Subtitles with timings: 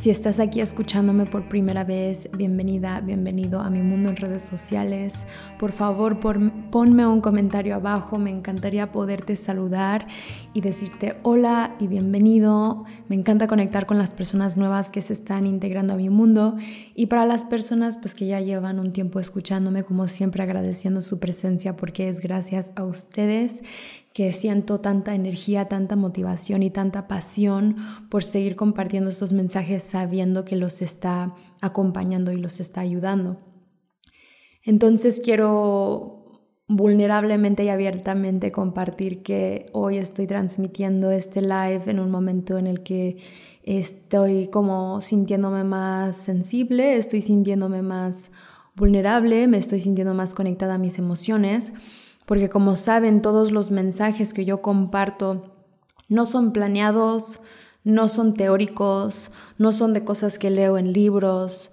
[0.00, 5.26] Si estás aquí escuchándome por primera vez, bienvenida, bienvenido a mi mundo en redes sociales.
[5.58, 10.06] Por favor, ponme un comentario abajo, me encantaría poderte saludar
[10.54, 12.84] y decirte hola y bienvenido.
[13.08, 16.56] Me encanta conectar con las personas nuevas que se están integrando a mi mundo
[16.94, 21.18] y para las personas pues que ya llevan un tiempo escuchándome, como siempre agradeciendo su
[21.18, 23.62] presencia porque es gracias a ustedes
[24.12, 27.76] que siento tanta energía, tanta motivación y tanta pasión
[28.10, 33.38] por seguir compartiendo estos mensajes sabiendo que los está acompañando y los está ayudando.
[34.62, 36.19] Entonces quiero
[36.70, 42.84] vulnerablemente y abiertamente compartir que hoy estoy transmitiendo este live en un momento en el
[42.84, 43.16] que
[43.64, 48.30] estoy como sintiéndome más sensible, estoy sintiéndome más
[48.76, 51.72] vulnerable, me estoy sintiendo más conectada a mis emociones
[52.30, 55.52] porque como saben, todos los mensajes que yo comparto
[56.08, 57.40] no son planeados,
[57.82, 61.69] no son teóricos, no son de cosas que leo en libros,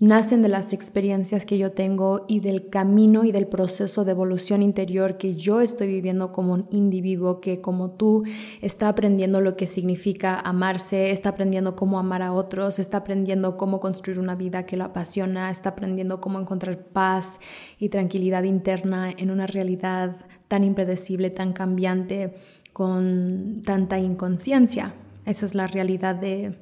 [0.00, 4.62] nacen de las experiencias que yo tengo y del camino y del proceso de evolución
[4.62, 8.24] interior que yo estoy viviendo como un individuo que como tú
[8.62, 13.78] está aprendiendo lo que significa amarse, está aprendiendo cómo amar a otros, está aprendiendo cómo
[13.78, 17.38] construir una vida que lo apasiona, está aprendiendo cómo encontrar paz
[17.78, 20.16] y tranquilidad interna en una realidad
[20.48, 22.34] tan impredecible, tan cambiante,
[22.72, 24.94] con tanta inconsciencia.
[25.26, 26.58] Esa es la realidad de,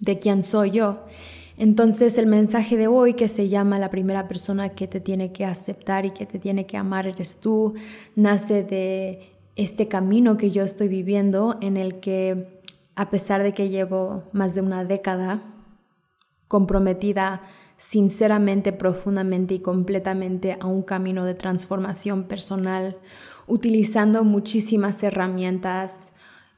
[0.00, 1.04] de quién soy yo.
[1.58, 5.44] Entonces el mensaje de hoy que se llama la primera persona que te tiene que
[5.44, 7.74] aceptar y que te tiene que amar eres tú,
[8.14, 12.62] nace de este camino que yo estoy viviendo en el que
[12.94, 15.42] a pesar de que llevo más de una década
[16.46, 17.42] comprometida
[17.76, 22.98] sinceramente, profundamente y completamente a un camino de transformación personal,
[23.46, 26.12] utilizando muchísimas herramientas,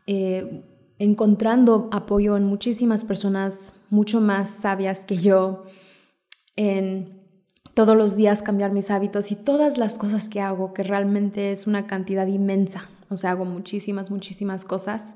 [0.07, 0.63] eh,
[1.01, 5.65] encontrando apoyo en muchísimas personas mucho más sabias que yo,
[6.57, 7.19] en
[7.73, 11.67] todos los días cambiar mis hábitos y todas las cosas que hago, que realmente es
[11.67, 15.15] una cantidad inmensa, o sea, hago muchísimas, muchísimas cosas.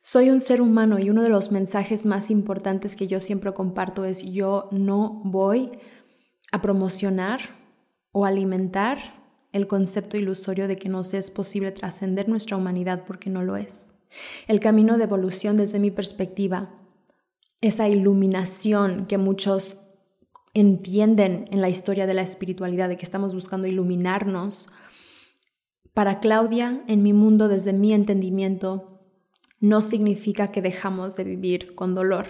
[0.00, 4.06] Soy un ser humano y uno de los mensajes más importantes que yo siempre comparto
[4.06, 5.72] es yo no voy
[6.52, 7.40] a promocionar
[8.12, 8.98] o alimentar
[9.52, 13.90] el concepto ilusorio de que nos es posible trascender nuestra humanidad porque no lo es.
[14.46, 16.70] El camino de evolución desde mi perspectiva,
[17.60, 19.78] esa iluminación que muchos
[20.54, 24.68] entienden en la historia de la espiritualidad, de que estamos buscando iluminarnos,
[25.94, 29.00] para Claudia, en mi mundo, desde mi entendimiento,
[29.60, 32.26] no significa que dejamos de vivir con dolor,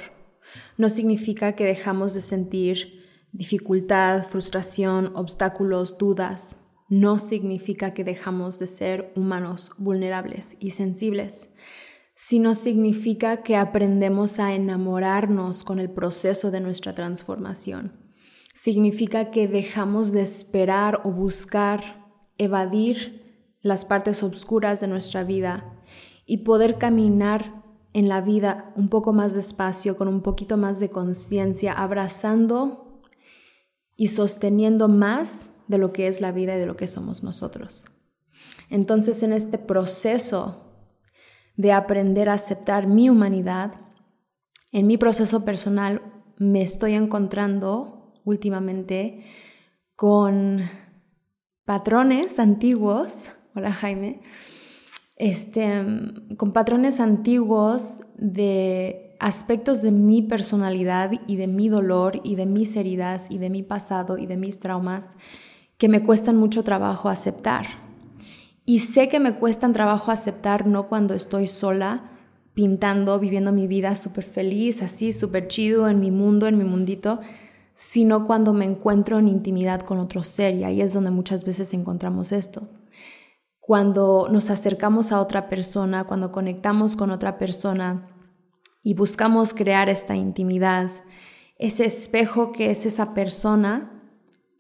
[0.79, 6.57] no significa que dejamos de sentir dificultad, frustración, obstáculos, dudas,
[6.89, 11.51] no significa que dejamos de ser humanos vulnerables y sensibles,
[12.15, 17.93] sino significa que aprendemos a enamorarnos con el proceso de nuestra transformación.
[18.55, 25.81] Significa que dejamos de esperar o buscar evadir las partes oscuras de nuestra vida
[26.27, 27.63] y poder caminar
[27.93, 33.03] en la vida un poco más despacio, con un poquito más de conciencia, abrazando
[33.97, 37.85] y sosteniendo más de lo que es la vida y de lo que somos nosotros.
[38.71, 40.65] Entonces, en este proceso
[41.57, 43.75] de aprender a aceptar mi humanidad,
[44.73, 46.03] en mi proceso personal
[46.39, 49.25] me estoy encontrando últimamente
[49.97, 50.71] con
[51.65, 54.21] patrones antiguos, hola Jaime,
[55.17, 55.85] este,
[56.37, 62.77] con patrones antiguos de aspectos de mi personalidad y de mi dolor y de mis
[62.77, 65.17] heridas y de mi pasado y de mis traumas
[65.79, 67.67] que me cuestan mucho trabajo aceptar.
[68.65, 72.11] Y sé que me cuestan trabajo aceptar no cuando estoy sola,
[72.53, 77.21] pintando, viviendo mi vida súper feliz, así, súper chido en mi mundo, en mi mundito,
[77.75, 80.57] sino cuando me encuentro en intimidad con otro ser.
[80.57, 82.69] Y ahí es donde muchas veces encontramos esto.
[83.61, 88.09] Cuando nos acercamos a otra persona, cuando conectamos con otra persona
[88.83, 90.91] y buscamos crear esta intimidad,
[91.57, 93.98] ese espejo que es esa persona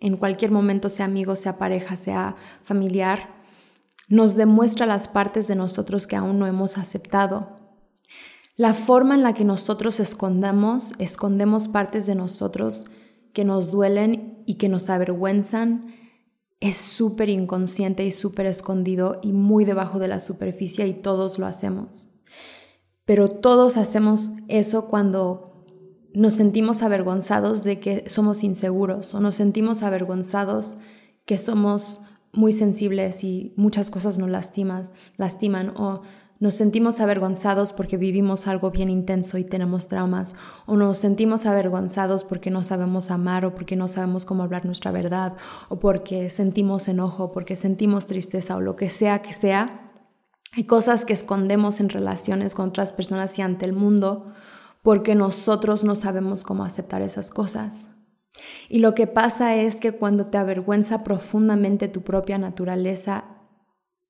[0.00, 3.34] en cualquier momento, sea amigo, sea pareja, sea familiar,
[4.08, 7.56] nos demuestra las partes de nosotros que aún no hemos aceptado.
[8.56, 12.86] La forma en la que nosotros escondamos, escondemos partes de nosotros
[13.32, 15.94] que nos duelen y que nos avergüenzan,
[16.60, 21.46] es súper inconsciente y súper escondido y muy debajo de la superficie y todos lo
[21.46, 22.08] hacemos.
[23.04, 25.47] Pero todos hacemos eso cuando
[26.14, 30.76] nos sentimos avergonzados de que somos inseguros o nos sentimos avergonzados
[31.24, 32.00] que somos
[32.32, 36.02] muy sensibles y muchas cosas nos lastimas, lastiman o
[36.40, 42.22] nos sentimos avergonzados porque vivimos algo bien intenso y tenemos traumas, o nos sentimos avergonzados
[42.22, 45.36] porque no sabemos amar, o porque no sabemos cómo hablar nuestra verdad,
[45.68, 49.92] o porque sentimos enojo, porque sentimos tristeza, o lo que sea que sea.
[50.52, 54.32] Hay cosas que escondemos en relaciones con otras personas y ante el mundo
[54.82, 57.88] porque nosotros no sabemos cómo aceptar esas cosas.
[58.68, 63.24] Y lo que pasa es que cuando te avergüenza profundamente tu propia naturaleza,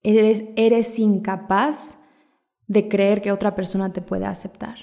[0.02, 1.98] eres, eres incapaz
[2.66, 4.76] de creer que otra persona te puede aceptar.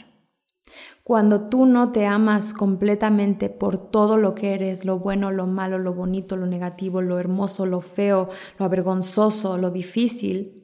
[1.03, 5.77] Cuando tú no te amas completamente por todo lo que eres, lo bueno, lo malo,
[5.77, 10.54] lo bonito, lo negativo, lo hermoso, lo feo, lo avergonzoso, lo difícil,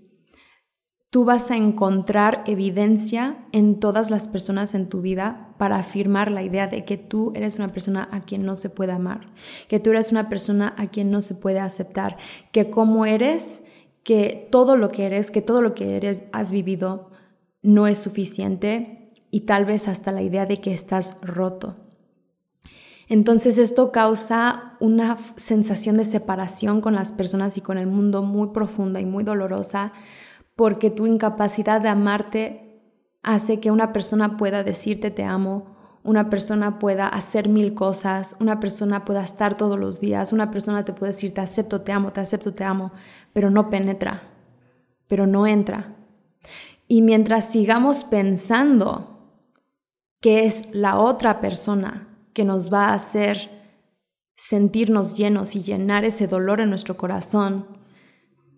[1.12, 6.42] tú vas a encontrar evidencia en todas las personas en tu vida para afirmar la
[6.42, 9.28] idea de que tú eres una persona a quien no se puede amar,
[9.68, 12.16] que tú eres una persona a quien no se puede aceptar,
[12.54, 13.62] que como eres,
[14.04, 17.12] que todo lo que eres, que todo lo que eres has vivido
[17.62, 21.76] no es suficiente y tal vez hasta la idea de que estás roto.
[23.10, 28.52] Entonces esto causa una sensación de separación con las personas y con el mundo muy
[28.54, 29.92] profunda y muy dolorosa
[30.56, 32.82] porque tu incapacidad de amarte
[33.24, 38.60] hace que una persona pueda decirte te amo, una persona pueda hacer mil cosas, una
[38.60, 42.12] persona pueda estar todos los días, una persona te puede decir te acepto, te amo,
[42.12, 42.92] te acepto, te amo,
[43.34, 44.24] pero no penetra,
[45.08, 45.96] pero no entra.
[46.88, 49.12] Y mientras sigamos pensando
[50.20, 53.62] que es la otra persona que nos va a hacer
[54.36, 57.81] sentirnos llenos y llenar ese dolor en nuestro corazón,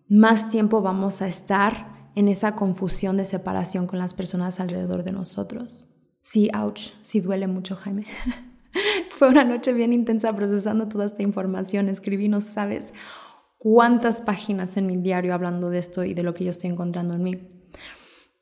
[0.07, 5.11] más tiempo vamos a estar en esa confusión de separación con las personas alrededor de
[5.11, 5.87] nosotros.
[6.21, 8.05] Sí, ouch, sí duele mucho, Jaime.
[9.17, 11.89] Fue una noche bien intensa procesando toda esta información.
[11.89, 12.93] Escribí, no sabes
[13.57, 17.13] cuántas páginas en mi diario hablando de esto y de lo que yo estoy encontrando
[17.15, 17.49] en mí.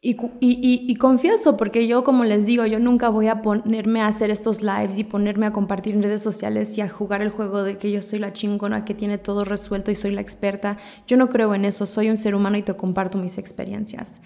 [0.04, 4.32] Y, y, confieso, porque yo, como les digo, yo nunca voy a ponerme a hacer
[4.32, 7.78] estos lives y ponerme a compartir en redes sociales y a jugar el juego de
[7.78, 10.78] que yo soy la chingona que tiene todo resuelto y soy la experta.
[11.06, 14.24] Yo no creo en eso, soy un ser humano y te comparto mis experiencias.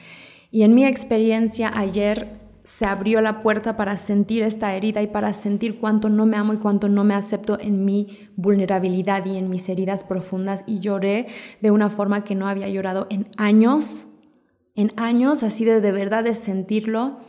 [0.50, 5.34] Y en mi experiencia ayer se abrió la puerta para sentir esta herida y para
[5.34, 9.50] sentir cuánto no me amo y cuánto no me acepto en mi vulnerabilidad y en
[9.50, 10.64] mis heridas profundas.
[10.68, 11.28] Y lloré
[11.60, 14.06] de una forma que no había llorado en años
[14.76, 17.20] en años, así de de verdad de sentirlo.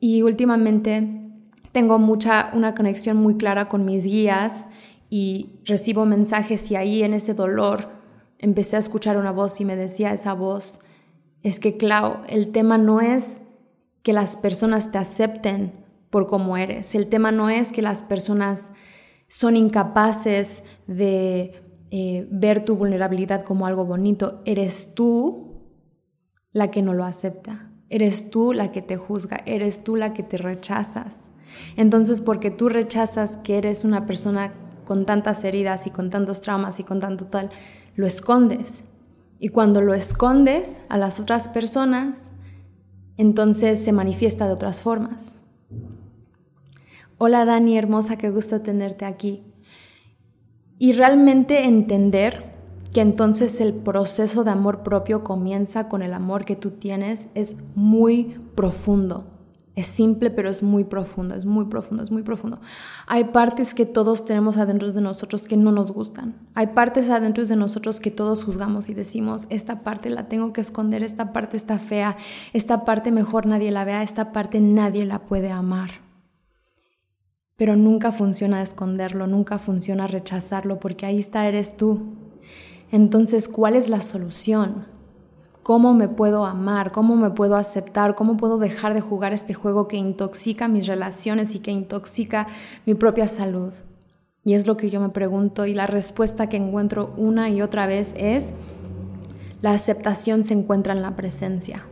[0.00, 1.26] Y últimamente
[1.72, 4.66] tengo mucha, una conexión muy clara con mis guías
[5.10, 7.90] y recibo mensajes y ahí en ese dolor
[8.38, 10.78] empecé a escuchar una voz y me decía esa voz,
[11.42, 13.40] es que Clau, el tema no es
[14.02, 15.72] que las personas te acepten
[16.10, 18.72] por cómo eres, el tema no es que las personas
[19.28, 25.45] son incapaces de eh, ver tu vulnerabilidad como algo bonito, eres tú
[26.56, 27.68] la que no lo acepta.
[27.90, 31.30] Eres tú la que te juzga, eres tú la que te rechazas.
[31.76, 34.54] Entonces, porque tú rechazas que eres una persona
[34.86, 37.50] con tantas heridas y con tantos traumas y con tanto tal,
[37.94, 38.84] lo escondes.
[39.38, 42.22] Y cuando lo escondes a las otras personas,
[43.18, 45.38] entonces se manifiesta de otras formas.
[47.18, 49.44] Hola Dani, hermosa, qué gusto tenerte aquí.
[50.78, 52.45] Y realmente entender
[52.92, 57.56] que entonces el proceso de amor propio comienza con el amor que tú tienes, es
[57.74, 59.36] muy profundo.
[59.76, 62.58] Es simple, pero es muy profundo, es muy profundo, es muy profundo.
[63.06, 66.34] Hay partes que todos tenemos adentro de nosotros que no nos gustan.
[66.54, 70.62] Hay partes adentro de nosotros que todos juzgamos y decimos, esta parte la tengo que
[70.62, 72.16] esconder, esta parte está fea,
[72.54, 75.90] esta parte mejor nadie la vea, esta parte nadie la puede amar.
[77.56, 82.25] Pero nunca funciona esconderlo, nunca funciona rechazarlo, porque ahí está, eres tú.
[82.96, 84.86] Entonces, ¿cuál es la solución?
[85.62, 86.92] ¿Cómo me puedo amar?
[86.92, 88.14] ¿Cómo me puedo aceptar?
[88.14, 92.46] ¿Cómo puedo dejar de jugar este juego que intoxica mis relaciones y que intoxica
[92.86, 93.74] mi propia salud?
[94.46, 97.86] Y es lo que yo me pregunto y la respuesta que encuentro una y otra
[97.86, 98.54] vez es,
[99.60, 101.84] la aceptación se encuentra en la presencia.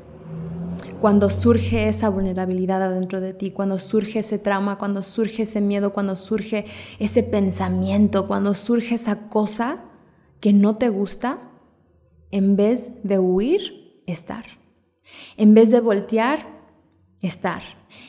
[1.03, 5.93] cuando surge esa vulnerabilidad adentro de ti, cuando surge ese trauma, cuando surge ese miedo,
[5.93, 6.65] cuando surge
[6.99, 9.81] ese pensamiento, cuando surge esa cosa
[10.45, 11.39] que no te gusta,
[12.31, 14.45] en vez de huir, estar.
[15.39, 16.47] En vez de voltear,
[17.23, 17.63] estar.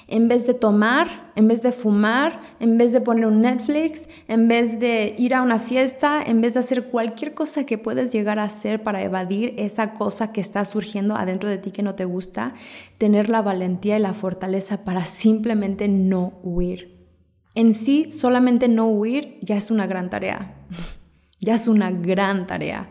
[0.09, 4.49] En vez de tomar, en vez de fumar, en vez de poner un Netflix, en
[4.49, 8.37] vez de ir a una fiesta, en vez de hacer cualquier cosa que puedes llegar
[8.37, 12.03] a hacer para evadir esa cosa que está surgiendo adentro de ti que no te
[12.03, 12.53] gusta,
[12.97, 17.07] tener la valentía y la fortaleza para simplemente no huir.
[17.53, 20.67] En sí, solamente no huir ya es una gran tarea.
[21.45, 22.89] ya es una gran tarea.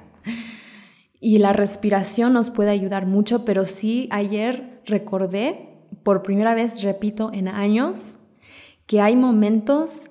[1.20, 7.30] Y la respiración nos puede ayudar mucho, pero sí ayer recordé por primera vez, repito,
[7.32, 8.16] en años,
[8.86, 10.10] que hay momentos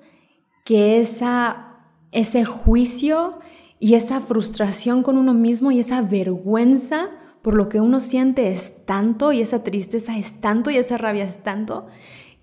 [0.65, 1.77] que esa,
[2.11, 3.39] ese juicio
[3.79, 7.09] y esa frustración con uno mismo y esa vergüenza
[7.41, 11.25] por lo que uno siente es tanto y esa tristeza es tanto y esa rabia
[11.25, 11.87] es tanto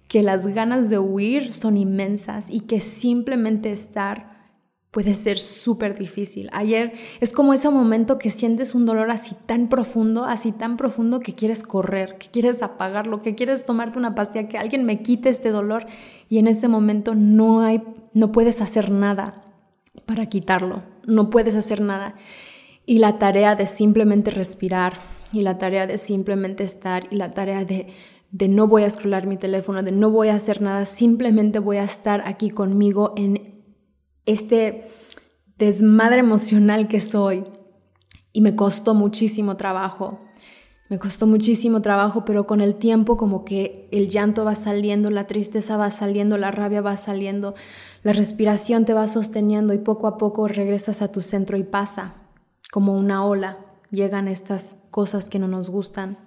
[0.09, 4.30] que las ganas de huir son inmensas y que simplemente estar
[4.91, 6.49] puede ser súper difícil.
[6.53, 11.21] Ayer es como ese momento que sientes un dolor así tan profundo, así tan profundo
[11.21, 15.29] que quieres correr, que quieres apagarlo, que quieres tomarte una pastilla, que alguien me quite
[15.29, 15.87] este dolor
[16.29, 17.83] y en ese momento no hay,
[18.15, 19.45] no puedes hacer nada
[20.07, 22.17] para quitarlo, no puedes hacer nada.
[22.85, 25.01] Y la tarea de simplemente respirar
[25.33, 27.89] y la tarea de simplemente estar y la tarea de
[28.33, 31.79] de no voy a scrollar mi teléfono, de no voy a hacer nada, simplemente voy
[31.79, 33.60] a estar aquí conmigo en
[34.31, 34.89] este
[35.59, 37.45] desmadre emocional que soy.
[38.33, 40.21] Y me costó muchísimo trabajo.
[40.89, 45.29] Me costó muchísimo trabajo, pero con el tiempo como que el llanto va saliendo, la
[45.29, 47.55] tristeza va saliendo, la rabia va saliendo,
[48.03, 52.15] la respiración te va sosteniendo y poco a poco regresas a tu centro y pasa
[52.73, 53.59] como una ola.
[53.91, 56.19] Llegan estas cosas que no nos gustan.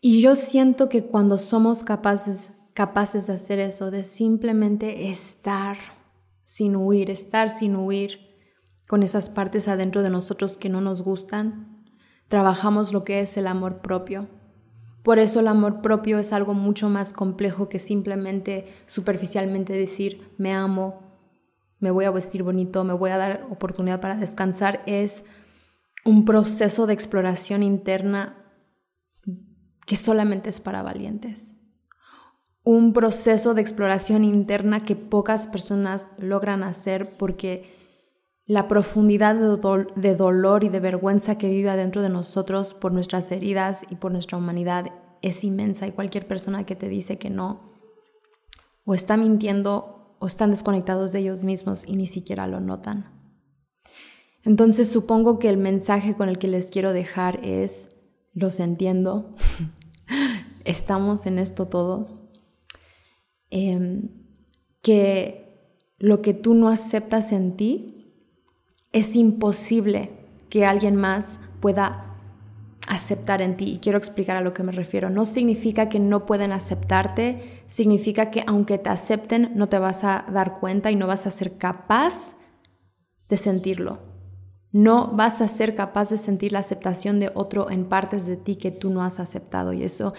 [0.00, 5.78] Y yo siento que cuando somos capaces, capaces de hacer eso, de simplemente estar
[6.44, 8.20] sin huir, estar sin huir
[8.88, 11.84] con esas partes adentro de nosotros que no nos gustan,
[12.28, 14.28] trabajamos lo que es el amor propio.
[15.02, 20.52] Por eso el amor propio es algo mucho más complejo que simplemente superficialmente decir me
[20.52, 21.02] amo,
[21.78, 24.82] me voy a vestir bonito, me voy a dar oportunidad para descansar.
[24.86, 25.24] Es
[26.04, 28.36] un proceso de exploración interna
[29.86, 31.58] que solamente es para valientes
[32.64, 37.74] un proceso de exploración interna que pocas personas logran hacer porque
[38.46, 43.86] la profundidad de, dolor y de vergüenza que vive adentro de nosotros por nuestras heridas
[43.90, 44.92] y por nuestra humanidad
[45.22, 47.72] es inmensa y cualquier persona que te dice que no
[48.84, 53.10] o está mintiendo o están desconectados de ellos mismos y ni siquiera lo notan.
[54.42, 57.96] Entonces supongo que el mensaje con el que les quiero dejar es,
[58.34, 59.34] los entiendo,
[60.64, 62.23] estamos en esto todos,
[63.56, 64.08] Em,
[64.82, 68.12] que lo que tú no aceptas en ti
[68.90, 70.10] es imposible
[70.50, 72.16] que alguien más pueda
[72.88, 73.70] aceptar en ti.
[73.72, 75.08] Y quiero explicar a lo que me refiero.
[75.08, 80.26] No significa que no pueden aceptarte, significa que aunque te acepten, no te vas a
[80.32, 82.34] dar cuenta y no vas a ser capaz
[83.28, 84.00] de sentirlo.
[84.72, 88.56] No vas a ser capaz de sentir la aceptación de otro en partes de ti
[88.56, 89.72] que tú no has aceptado.
[89.72, 90.12] Y eso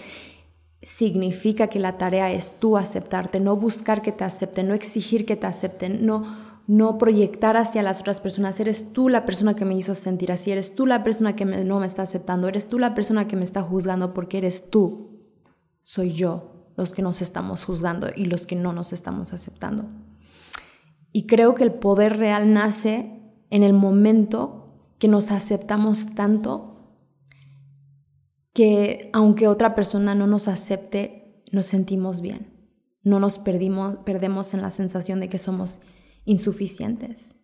[0.82, 5.36] significa que la tarea es tú aceptarte, no buscar que te acepten, no exigir que
[5.36, 6.24] te acepten, no,
[6.66, 8.60] no proyectar hacia las otras personas.
[8.60, 11.80] Eres tú la persona que me hizo sentir así, eres tú la persona que no
[11.80, 15.22] me está aceptando, eres tú la persona que me está juzgando porque eres tú.
[15.82, 19.86] Soy yo los que nos estamos juzgando y los que no nos estamos aceptando.
[21.12, 26.75] Y creo que el poder real nace en el momento que nos aceptamos tanto
[28.56, 32.70] que aunque otra persona no nos acepte, nos sentimos bien.
[33.02, 35.82] No nos perdimos, perdemos en la sensación de que somos
[36.24, 37.34] insuficientes.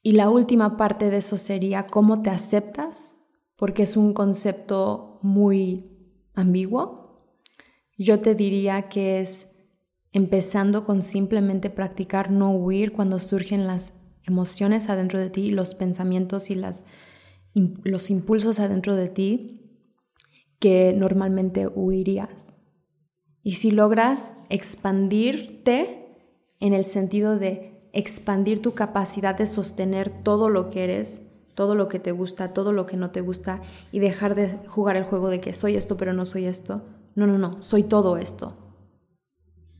[0.00, 3.16] Y la última parte de eso sería cómo te aceptas,
[3.56, 5.90] porque es un concepto muy
[6.34, 7.36] ambiguo.
[7.98, 9.48] Yo te diría que es
[10.12, 16.48] empezando con simplemente practicar no huir cuando surgen las emociones adentro de ti, los pensamientos
[16.48, 16.84] y las,
[17.54, 19.58] los impulsos adentro de ti,
[20.62, 22.46] que normalmente huirías.
[23.42, 26.06] Y si logras expandirte
[26.60, 31.26] en el sentido de expandir tu capacidad de sostener todo lo que eres,
[31.56, 34.94] todo lo que te gusta, todo lo que no te gusta y dejar de jugar
[34.94, 36.84] el juego de que soy esto pero no soy esto.
[37.16, 38.56] No, no, no, soy todo esto.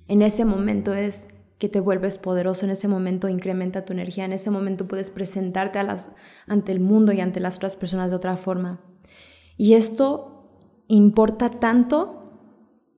[0.08, 4.32] En ese momento es que te vuelves poderoso, en ese momento incrementa tu energía, en
[4.32, 6.08] ese momento puedes presentarte a las,
[6.48, 8.80] ante el mundo y ante las otras personas de otra forma.
[9.56, 10.41] Y esto
[10.92, 12.18] importa tanto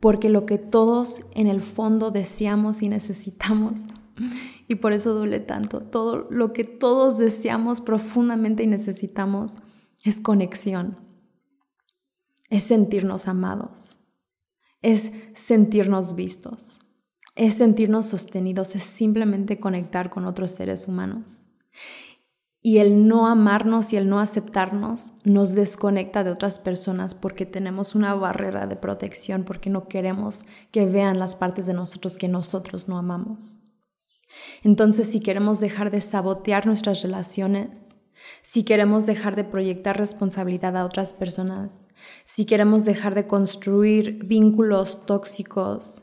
[0.01, 3.87] porque lo que todos en el fondo deseamos y necesitamos,
[4.69, 9.59] y por eso duele tanto, todo lo que todos deseamos profundamente y necesitamos
[10.03, 10.99] es conexión,
[12.51, 13.99] es sentirnos amados,
[14.83, 16.81] es sentirnos vistos,
[17.37, 21.43] es sentirnos sostenidos, es simplemente conectar con otros seres humanos.
[22.67, 27.95] Y el no amarnos y el no aceptarnos nos desconecta de otras personas porque tenemos
[27.95, 32.89] una barrera de protección, porque no queremos que vean las partes de nosotros que nosotros
[32.89, 33.59] no amamos.
[34.63, 37.97] Entonces, si queremos dejar de sabotear nuestras relaciones,
[38.41, 41.87] si queremos dejar de proyectar responsabilidad a otras personas,
[42.25, 46.01] si queremos dejar de construir vínculos tóxicos,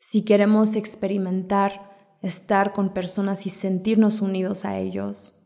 [0.00, 1.88] si queremos experimentar
[2.20, 5.39] estar con personas y sentirnos unidos a ellos,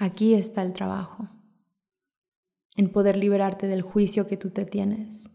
[0.00, 1.28] Aquí está el trabajo,
[2.76, 5.28] en poder liberarte del juicio que tú te tienes,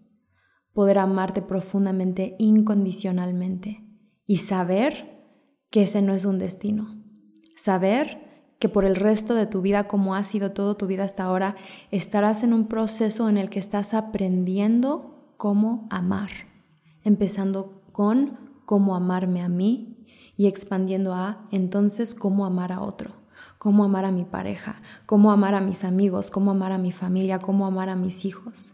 [0.71, 3.83] poder amarte profundamente, incondicionalmente.
[4.25, 5.21] Y saber
[5.69, 7.03] que ese no es un destino,
[7.57, 11.25] saber que por el resto de tu vida, como ha sido toda tu vida hasta
[11.25, 11.57] ahora,
[11.91, 16.29] estarás en un proceso en el que estás aprendiendo cómo amar,
[17.03, 23.22] empezando con cómo amarme a mí y expandiendo a entonces cómo amar a otro
[23.63, 27.39] cómo amar a mi pareja, cómo amar a mis amigos, cómo amar a mi familia,
[27.39, 28.73] cómo amar a mis hijos.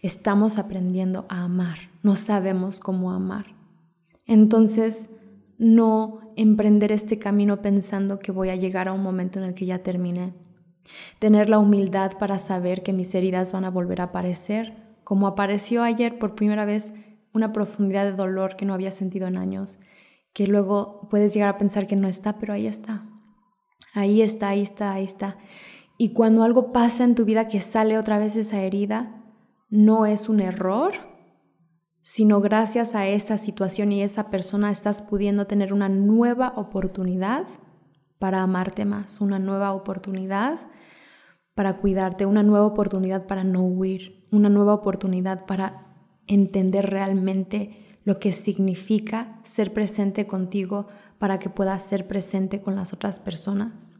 [0.00, 3.54] Estamos aprendiendo a amar, no sabemos cómo amar.
[4.26, 5.10] Entonces,
[5.58, 9.66] no emprender este camino pensando que voy a llegar a un momento en el que
[9.66, 10.32] ya termine.
[11.18, 15.82] Tener la humildad para saber que mis heridas van a volver a aparecer, como apareció
[15.82, 16.94] ayer por primera vez
[17.34, 19.78] una profundidad de dolor que no había sentido en años,
[20.32, 23.09] que luego puedes llegar a pensar que no está, pero ahí está.
[23.94, 25.38] Ahí está, ahí está, ahí está.
[25.98, 29.22] Y cuando algo pasa en tu vida que sale otra vez esa herida,
[29.68, 30.94] no es un error,
[32.02, 37.46] sino gracias a esa situación y esa persona estás pudiendo tener una nueva oportunidad
[38.18, 40.58] para amarte más, una nueva oportunidad
[41.54, 45.86] para cuidarte, una nueva oportunidad para no huir, una nueva oportunidad para
[46.26, 50.86] entender realmente lo que significa ser presente contigo
[51.20, 53.94] para que puedas ser presente con las otras personas.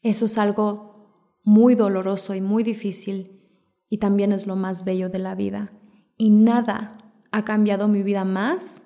[0.00, 1.12] Eso es algo
[1.44, 3.42] muy doloroso y muy difícil
[3.90, 5.70] y también es lo más bello de la vida.
[6.16, 6.96] Y nada
[7.30, 8.84] ha cambiado mi vida más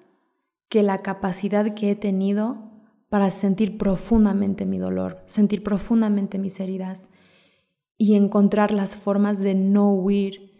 [0.69, 2.73] que la capacidad que he tenido
[3.09, 7.05] para sentir profundamente mi dolor, sentir profundamente mis heridas
[7.97, 10.51] y encontrar las formas de no huir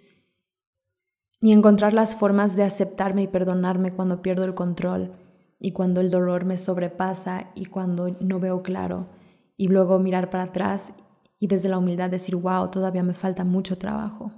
[1.41, 5.26] y encontrar las formas de aceptarme y perdonarme cuando pierdo el control
[5.59, 9.09] y cuando el dolor me sobrepasa y cuando no veo claro
[9.57, 10.93] y luego mirar para atrás
[11.39, 14.33] y desde la humildad decir, wow, todavía me falta mucho trabajo.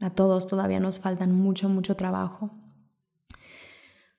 [0.00, 2.50] A todos todavía nos faltan mucho, mucho trabajo.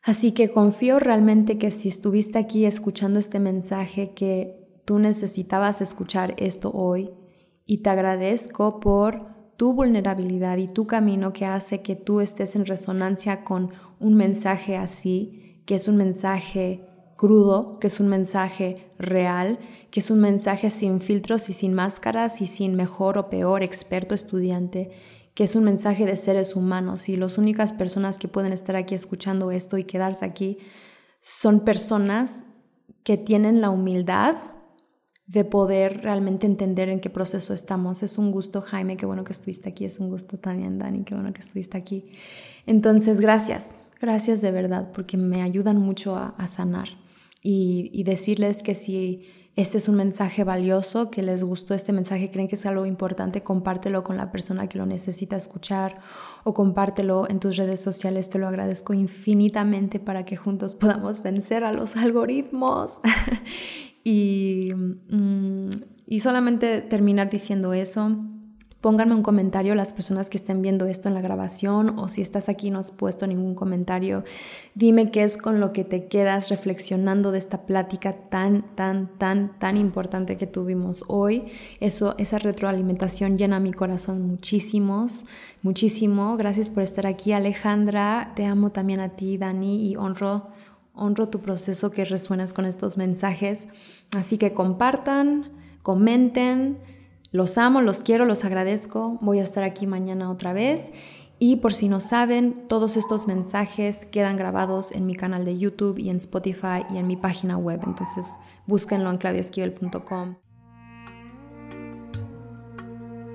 [0.02, 6.36] Así que confío realmente que si estuviste aquí escuchando este mensaje, que tú necesitabas escuchar
[6.38, 7.12] esto hoy
[7.66, 12.66] y te agradezco por tu vulnerabilidad y tu camino que hace que tú estés en
[12.66, 19.60] resonancia con un mensaje así que es un mensaje crudo, que es un mensaje real,
[19.92, 24.14] que es un mensaje sin filtros y sin máscaras y sin mejor o peor experto
[24.14, 24.92] estudiante,
[25.34, 28.96] que es un mensaje de seres humanos y las únicas personas que pueden estar aquí
[28.96, 30.58] escuchando esto y quedarse aquí
[31.22, 32.44] son personas
[33.04, 34.36] que tienen la humildad
[35.28, 38.04] de poder realmente entender en qué proceso estamos.
[38.04, 39.86] Es un gusto, Jaime, qué bueno que estuviste aquí.
[39.86, 42.12] Es un gusto también, Dani, qué bueno que estuviste aquí.
[42.68, 43.80] Entonces, gracias.
[44.06, 46.90] Gracias de verdad, porque me ayudan mucho a, sanar.
[47.42, 52.48] Y, decirles que si este es un mensaje valioso, que les gustó este mensaje, creen
[52.48, 56.02] que es algo importante, compártelo con la persona que lo necesita escuchar
[56.44, 58.30] o compártelo en tus redes sociales.
[58.30, 63.00] Te lo agradezco infinitamente para que juntos podamos vencer a los algoritmos.
[64.04, 65.70] y, mm,
[66.06, 68.35] y solamente terminar diciendo eso
[68.86, 72.50] Pónganme un comentario las personas que estén viendo esto en la grabación o si estás
[72.50, 74.24] aquí y no has puesto ningún comentario.
[74.76, 79.58] Dime qué es con lo que te quedas reflexionando de esta plática tan, tan, tan,
[79.58, 81.46] tan importante que tuvimos hoy.
[81.80, 85.26] Eso, esa retroalimentación llena mi corazón muchísimos,
[85.64, 86.38] muchísimo.
[86.38, 88.34] Gracias por estar aquí, Alejandra.
[88.36, 90.50] Te amo también a ti, Dani, y honro
[90.94, 93.68] honro tu proceso que resuenas con estos mensajes.
[94.16, 95.50] Así que compartan,
[95.82, 96.78] comenten
[97.36, 99.18] los amo, los quiero, los agradezco.
[99.20, 100.92] Voy a estar aquí mañana otra vez.
[101.38, 106.00] Y por si no saben, todos estos mensajes quedan grabados en mi canal de YouTube
[106.00, 107.82] y en Spotify y en mi página web.
[107.86, 110.45] Entonces búsquenlo en claudiaesquivel.com.